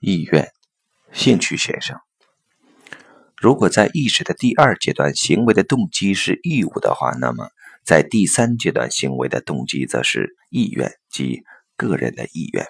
[0.00, 0.48] 意愿、
[1.12, 1.98] 兴趣先生。
[3.36, 7.50] 如果在意识的第二阶段，行为的动机是义务的话，那么
[7.84, 11.42] 在第三阶段，行为的动机则是意愿即
[11.76, 12.66] 个人的意愿。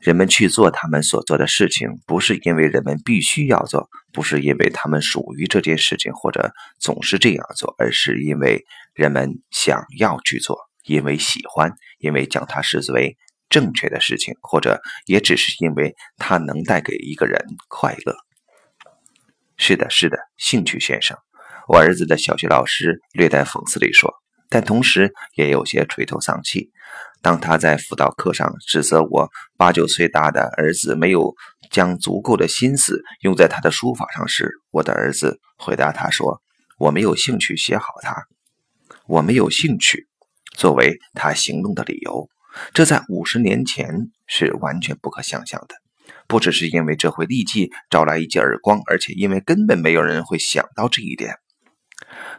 [0.00, 13.16] 人们去做他们所做的事情，不是因为人们必须要做，不是因为他们属于这件事情或者总是这样做，而是因为人们想要去做，因为喜欢，因为将它视为。
[13.50, 18.14] 正确的事情，或者也只是因为它能带给一个人快乐。
[19.58, 21.18] 是的，是的，兴趣先生，
[21.68, 24.10] 我儿子的小学老师略带讽刺地说，
[24.48, 26.70] 但同时也有些垂头丧气。
[27.20, 29.28] 当他在辅导课上指责我
[29.58, 31.34] 八九岁大的儿子没有
[31.70, 36.40] 将足够的心思用在他的书法上时，我的儿子回答他说
[36.78, 38.24] ：“我没有兴趣写好它，
[39.06, 40.08] 我没有兴趣
[40.56, 42.26] 作为他行动的理由。”
[42.72, 45.74] 这在五十年前是完全不可想象的，
[46.26, 51.36] 不只是因为这会立即招来一记耳光，而且因为根本没有人会想到这一点。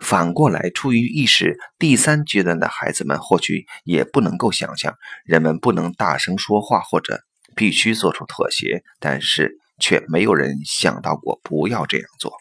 [0.00, 7.22] 反过来，处于意识第三阶段的孩子们或许也不能够想象，人们不能大声说话或者
[7.54, 12.32] 必须做出妥协，但是却没有人想到过不要这样做。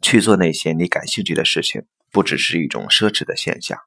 [0.00, 3.78] 去做那些你感兴趣的事情，不只是一种奢侈的现象。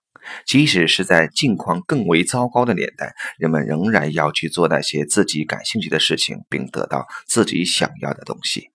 [0.46, 8.70] 即使是在境况更为糟糕的年代，人们仍然要去做那些自己感兴趣的事情，并得到自己想要的东西。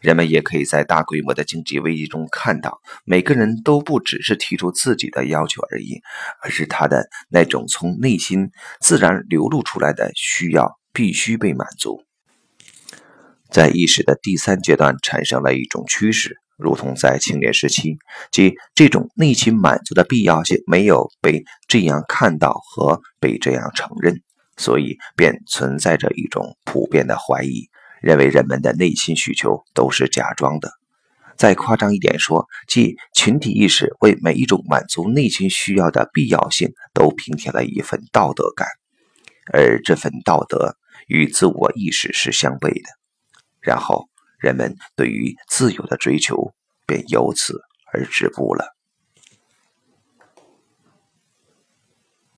[0.00, 6.00] 人们也可以在大规模的经济危机中看到，每个人都不只是提出自己的要求而已，
[6.40, 12.04] 而是他的那种从内心自然流露出来的需要必须被满足。
[13.50, 16.36] 在意识的第三阶段，产生了一种趋势。
[16.58, 17.98] 如同在青年时期，
[18.32, 24.20] 即这种内心满足的必要性没有被这样看到和被这样承认，
[24.56, 27.68] 所以便存在着一种普遍的怀疑，
[28.02, 30.72] 认为人们的内心需求都是假装的。
[31.36, 38.66] 再夸张一点说，即群体意识为每一种满足内心需要的必要性都平添了一份道德感，
[39.52, 40.74] 而这份道德
[41.06, 42.88] 与自我意识是相悖的。
[43.60, 44.08] 然后。
[44.38, 46.52] 人们对于自由的追求
[46.86, 47.60] 便由此
[47.92, 48.77] 而止步了。